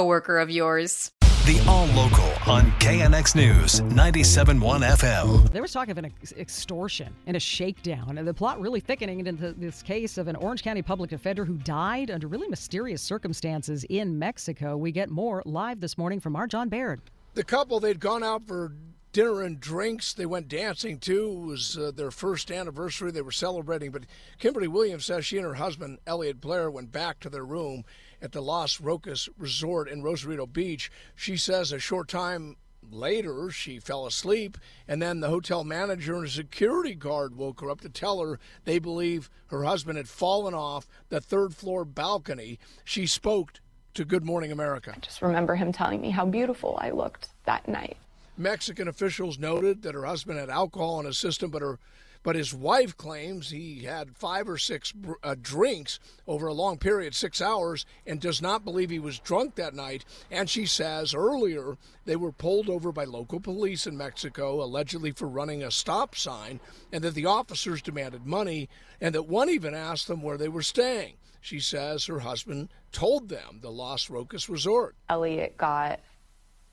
[0.00, 1.12] coworker of yours.
[1.44, 5.52] The All Local on KNX News 97.1 FM.
[5.52, 9.52] There was talk of an extortion and a shakedown, and the plot really thickening into
[9.52, 14.18] this case of an Orange County public defender who died under really mysterious circumstances in
[14.18, 14.74] Mexico.
[14.74, 17.02] We get more live this morning from our John Baird.
[17.34, 18.72] The couple, they'd gone out for
[19.12, 20.14] dinner and drinks.
[20.14, 21.42] They went dancing too.
[21.42, 23.10] It was uh, their first anniversary.
[23.10, 23.90] They were celebrating.
[23.90, 24.04] But
[24.38, 27.84] Kimberly Williams says she and her husband, Elliot Blair, went back to their room
[28.22, 30.90] at the Las Rocas Resort in Rosarito Beach.
[31.14, 32.56] She says a short time
[32.90, 34.58] later she fell asleep
[34.88, 38.38] and then the hotel manager and a security guard woke her up to tell her
[38.64, 42.58] they believe her husband had fallen off the third floor balcony.
[42.84, 43.52] She spoke
[43.94, 44.92] to good morning america.
[44.96, 47.96] I just remember him telling me how beautiful i looked that night.
[48.36, 51.78] Mexican officials noted that her husband had alcohol in his system but her
[52.22, 57.14] but his wife claims he had five or six uh, drinks over a long period,
[57.14, 60.04] six hours, and does not believe he was drunk that night.
[60.30, 65.26] And she says earlier they were pulled over by local police in Mexico, allegedly for
[65.26, 66.60] running a stop sign,
[66.92, 68.68] and that the officers demanded money,
[69.00, 71.14] and that one even asked them where they were staying.
[71.40, 74.94] She says her husband told them the Las Rocas resort.
[75.08, 76.00] Elliot got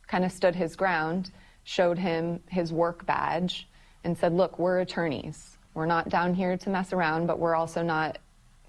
[0.08, 1.32] kind of stood his ground,
[1.64, 3.68] showed him his work badge
[4.08, 5.58] and said, look, we're attorneys.
[5.74, 8.20] We're not down here to mess around, but we're also not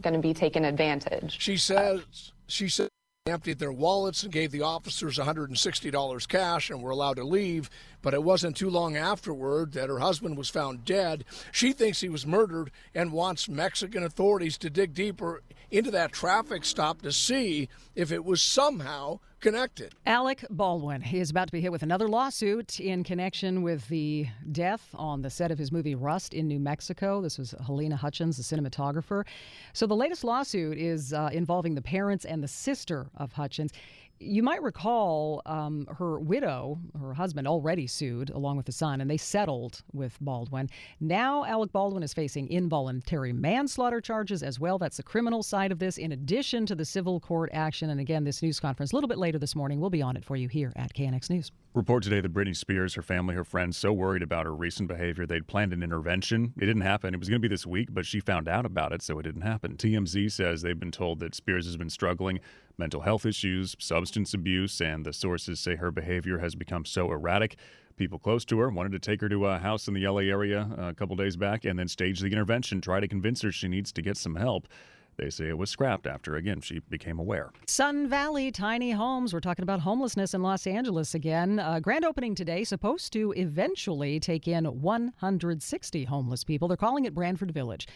[0.03, 1.37] going to be taken advantage.
[1.41, 2.89] She says, she said,
[3.29, 7.71] emptied their wallets and gave the officers $160 cash and were allowed to leave.
[8.03, 11.25] But it wasn't too long afterward that her husband was found dead.
[11.53, 16.65] She thinks he was murdered and wants Mexican authorities to dig deeper into that traffic
[16.65, 19.95] stop to see if it was somehow connected.
[20.07, 24.89] Alec Baldwin is about to be hit with another lawsuit in connection with the death
[24.95, 27.21] on the set of his movie Rust in New Mexico.
[27.21, 29.25] This was Halyna Hutchins, the cinematographer.
[29.73, 33.73] So the latest lawsuit is uh, involving the parents and the sister of Hutchins
[34.21, 39.11] you might recall um, her widow, her husband, already sued along with the son, and
[39.11, 40.69] they settled with Baldwin.
[41.01, 44.79] Now, Alec Baldwin is facing involuntary manslaughter charges as well.
[44.79, 47.91] That's the criminal side of this, in addition to the civil court action.
[47.91, 49.81] And again, this news conference a little bit later this morning.
[49.81, 51.53] We'll be on it for you here at KNX News.
[51.75, 55.27] Report today that Britney Spears, her family, her friends, so worried about her recent behavior,
[55.27, 56.53] they'd planned an intervention.
[56.57, 57.15] It didn't happen.
[57.15, 59.23] It was going to be this week, but she found out about it, so it
[59.23, 59.77] didn't happen.
[59.77, 62.41] TMZ says they've been told that Spears has been struggling
[62.79, 67.57] mental health issues, substance abuse, and the sources say her behavior has become so erratic.
[67.97, 70.69] People close to her wanted to take her to a house in the LA area
[70.79, 73.91] a couple days back and then stage the intervention, try to convince her she needs
[73.93, 74.69] to get some help.
[75.17, 77.51] They say it was scrapped after, again, she became aware.
[77.67, 79.35] Sun Valley Tiny Homes.
[79.35, 81.59] We're talking about homelessness in Los Angeles again.
[81.59, 86.69] Uh, grand opening today, supposed to eventually take in 160 homeless people.
[86.69, 87.89] They're calling it Branford Village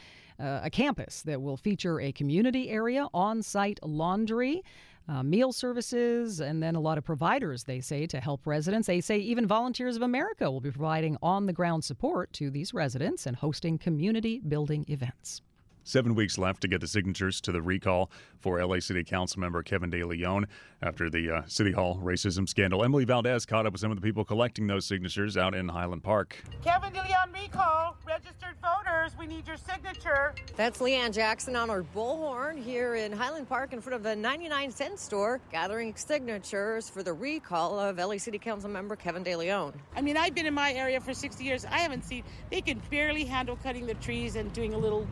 [0.43, 4.63] uh, a campus that will feature a community area, on site laundry.
[5.09, 8.87] Uh, meal services, and then a lot of providers, they say, to help residents.
[8.87, 12.73] They say even Volunteers of America will be providing on the ground support to these
[12.73, 15.43] residents and hosting community building events.
[15.85, 19.63] Seven weeks left to get the signatures to the recall for LA City Council member
[19.65, 20.47] Kevin De Leon
[20.81, 22.85] after the uh, City Hall racism scandal.
[22.85, 26.05] Emily Valdez caught up with some of the people collecting those signatures out in Highland
[26.05, 26.37] Park.
[26.63, 30.35] Kevin De Leon recall, registered voters, we need your signature.
[30.57, 34.71] That's Leanne Jackson on her bullhorn here in Highland Park in front of the 99
[34.71, 39.73] cent store, gathering signatures for the recall of LA City Council member Kevin De Leon.
[39.97, 41.65] I mean, I've been in my area for 60 years.
[41.65, 45.07] I haven't seen, they can barely handle cutting the trees and doing a little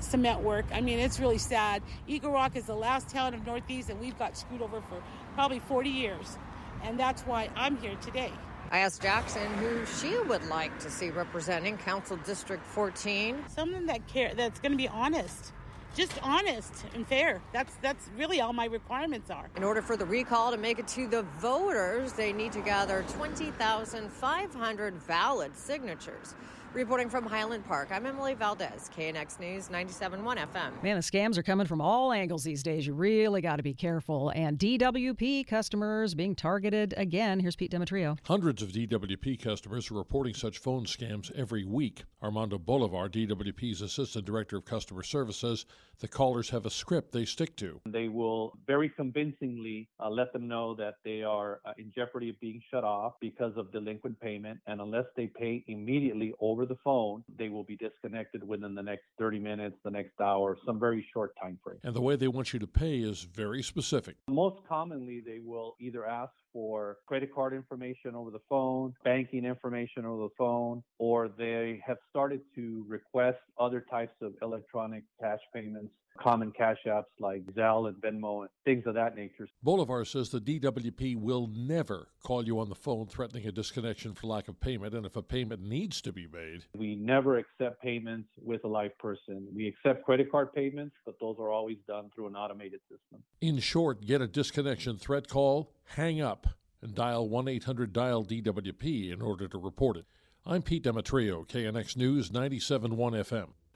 [0.00, 0.66] cement work.
[0.72, 1.82] I mean, it's really sad.
[2.06, 5.02] Eagle Rock is the last town of Northeast, and we've got screwed over for
[5.34, 6.38] probably 40 years.
[6.82, 8.32] And that's why I'm here today.
[8.70, 13.44] I asked Jackson who she would like to see representing Council District 14.
[13.48, 15.52] Someone that care that's going to be honest.
[15.94, 17.42] Just honest and fair.
[17.52, 19.48] That's that's really all my requirements are.
[19.56, 23.04] In order for the recall to make it to the voters, they need to gather
[23.16, 26.34] 20,500 valid signatures.
[26.72, 30.80] Reporting from Highland Park, I'm Emily Valdez, KNX News 97.1 FM.
[30.84, 32.86] Man, the scams are coming from all angles these days.
[32.86, 34.30] You really got to be careful.
[34.36, 37.40] And DWP customers being targeted again.
[37.40, 38.18] Here's Pete Demetriou.
[38.22, 42.04] Hundreds of DWP customers are reporting such phone scams every week.
[42.22, 45.64] Armando Bolivar, DWP's Assistant Director of Customer Service, says
[46.00, 47.80] the callers have a script they stick to.
[47.86, 52.38] They will very convincingly uh, let them know that they are uh, in jeopardy of
[52.40, 57.24] being shut off because of delinquent payment, and unless they pay immediately over the phone,
[57.38, 61.34] they will be disconnected within the next 30 minutes, the next hour, some very short
[61.40, 61.78] time frame.
[61.84, 64.16] And the way they want you to pay is very specific.
[64.28, 70.04] Most commonly, they will either ask for credit card information over the phone, banking information
[70.04, 75.92] over the phone, or they have started to request other types of electronic cash payments,
[76.20, 79.48] common cash apps like Zelle and Venmo and things of that nature.
[79.62, 84.26] Bolivar says the DWP will never call you on the phone threatening a disconnection for
[84.26, 88.28] lack of payment, and if a payment needs to be made, we never accept payments
[88.42, 89.48] with a live person.
[89.54, 93.22] We accept credit card payments, but those are always done through an automated system.
[93.40, 96.46] In short, get a disconnection threat call, hang up,
[96.82, 100.04] and dial 1 800 dial DWP in order to report it.
[100.46, 103.48] I'm Pete Demetriou, KNX News 97.1 FM.